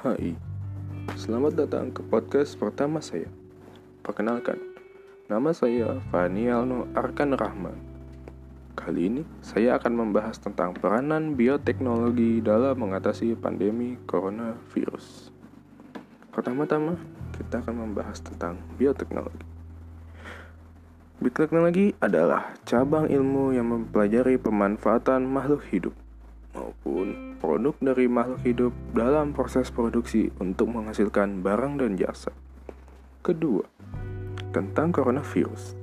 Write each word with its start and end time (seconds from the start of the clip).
Hai, 0.00 0.32
selamat 1.12 1.60
datang 1.60 1.92
ke 1.92 2.00
podcast 2.00 2.56
pertama 2.56 3.04
saya. 3.04 3.28
Perkenalkan, 4.00 4.56
nama 5.28 5.52
saya 5.52 6.00
Fani 6.08 6.48
Alno 6.48 6.88
Arkan 6.96 7.36
Rahman. 7.36 7.76
Kali 8.72 9.12
ini 9.12 9.22
saya 9.44 9.76
akan 9.76 10.00
membahas 10.00 10.40
tentang 10.40 10.72
peranan 10.72 11.36
bioteknologi 11.36 12.40
dalam 12.40 12.80
mengatasi 12.80 13.36
pandemi 13.36 14.00
coronavirus. 14.08 15.36
Pertama-tama, 16.32 16.96
kita 17.36 17.60
akan 17.60 17.84
membahas 17.84 18.24
tentang 18.24 18.56
bioteknologi. 18.80 19.44
Bioteknologi 21.20 21.92
adalah 22.00 22.56
cabang 22.64 23.04
ilmu 23.04 23.52
yang 23.52 23.68
mempelajari 23.68 24.40
pemanfaatan 24.40 25.28
makhluk 25.28 25.60
hidup 25.68 25.92
maupun 26.56 27.29
produk 27.40 27.72
dari 27.80 28.06
makhluk 28.06 28.44
hidup 28.44 28.72
dalam 28.92 29.32
proses 29.32 29.72
produksi 29.72 30.28
untuk 30.38 30.70
menghasilkan 30.70 31.40
barang 31.40 31.80
dan 31.80 31.96
jasa. 31.96 32.30
Kedua, 33.24 33.64
tentang 34.52 34.92
coronavirus. 34.92 35.74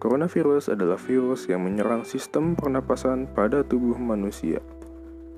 Coronavirus 0.00 0.72
adalah 0.72 0.96
virus 0.96 1.44
yang 1.50 1.60
menyerang 1.60 2.08
sistem 2.08 2.56
pernapasan 2.56 3.28
pada 3.28 3.60
tubuh 3.60 4.00
manusia. 4.00 4.64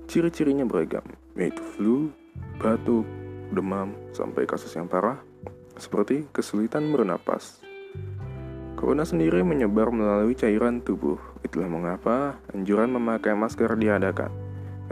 Ciri-cirinya 0.07 0.63
beragam, 0.63 1.03
yaitu 1.35 1.65
flu, 1.75 2.15
batuk, 2.63 3.03
demam, 3.51 3.97
sampai 4.15 4.47
kasus 4.47 4.71
yang 4.79 4.87
parah, 4.87 5.19
seperti 5.75 6.31
kesulitan 6.31 6.95
bernapas. 6.95 7.59
Corona 8.79 9.07
sendiri 9.07 9.47
menyebar 9.47 9.95
melalui 9.95 10.35
cairan 10.35 10.83
tubuh. 10.83 11.19
Itulah 11.47 11.71
mengapa 11.71 12.39
anjuran 12.51 12.91
memakai 12.91 13.31
masker 13.35 13.79
diadakan. 13.79 14.42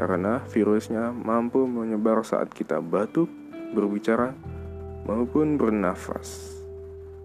Karena 0.01 0.41
virusnya 0.49 1.13
mampu 1.13 1.69
menyebar 1.69 2.25
saat 2.25 2.49
kita 2.57 2.81
batuk, 2.81 3.29
berbicara, 3.77 4.33
maupun 5.05 5.61
bernafas. 5.61 6.57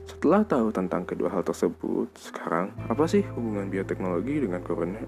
Setelah 0.04 0.44
tahu 0.44 0.76
tentang 0.76 1.08
kedua 1.08 1.32
hal 1.32 1.48
tersebut, 1.48 2.12
sekarang 2.20 2.76
apa 2.92 3.08
sih 3.08 3.24
hubungan 3.32 3.72
bioteknologi 3.72 4.44
dengan 4.44 4.60
corona? 4.60 5.00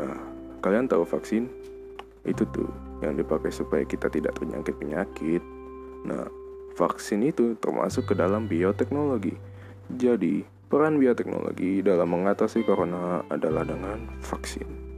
Nah, 0.00 0.16
kalian 0.64 0.88
tahu 0.88 1.04
vaksin? 1.04 1.44
Itu 2.24 2.48
tuh 2.48 2.72
yang 3.04 3.20
dipakai 3.20 3.52
supaya 3.52 3.84
kita 3.84 4.08
tidak 4.08 4.32
terjangkit 4.40 4.74
penyakit. 4.80 5.44
Nah, 6.08 6.24
vaksin 6.72 7.20
itu 7.28 7.52
termasuk 7.60 8.08
ke 8.08 8.14
dalam 8.16 8.48
bioteknologi. 8.48 9.36
Jadi, 9.92 10.40
peran 10.72 10.96
bioteknologi 10.96 11.84
dalam 11.84 12.16
mengatasi 12.16 12.64
corona 12.64 13.20
adalah 13.28 13.60
dengan 13.60 14.08
vaksin, 14.24 14.91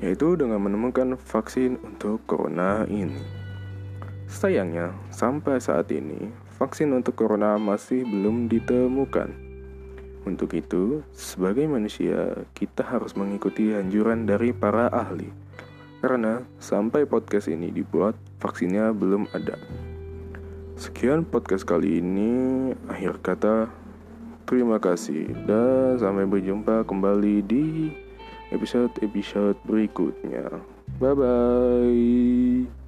yaitu 0.00 0.36
dengan 0.36 0.64
menemukan 0.64 1.16
vaksin 1.20 1.76
untuk 1.84 2.24
corona 2.24 2.88
ini. 2.88 3.20
Sayangnya, 4.30 4.96
sampai 5.12 5.60
saat 5.60 5.92
ini, 5.92 6.32
vaksin 6.56 6.92
untuk 6.96 7.20
corona 7.20 7.60
masih 7.60 8.04
belum 8.08 8.48
ditemukan. 8.48 9.32
Untuk 10.24 10.52
itu, 10.52 11.00
sebagai 11.16 11.64
manusia, 11.64 12.44
kita 12.52 12.84
harus 12.84 13.16
mengikuti 13.16 13.72
anjuran 13.72 14.28
dari 14.28 14.52
para 14.52 14.88
ahli. 14.92 15.28
Karena 16.00 16.40
sampai 16.56 17.04
podcast 17.04 17.48
ini 17.52 17.68
dibuat, 17.68 18.16
vaksinnya 18.40 18.92
belum 18.96 19.28
ada. 19.36 19.56
Sekian 20.80 21.28
podcast 21.28 21.68
kali 21.68 22.00
ini. 22.00 22.32
Akhir 22.88 23.20
kata, 23.20 23.68
terima 24.48 24.80
kasih 24.80 25.28
dan 25.44 26.00
sampai 26.00 26.24
berjumpa 26.24 26.88
kembali 26.88 27.36
di 27.44 27.66
episode-episode 28.50 29.56
berikutnya. 29.66 30.46
Bye 30.98 31.14
bye. 31.16 32.79